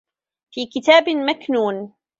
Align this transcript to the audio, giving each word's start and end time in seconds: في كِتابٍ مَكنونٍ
في 0.53 0.65
كِتابٍ 0.65 1.09
مَكنونٍ 1.09 1.93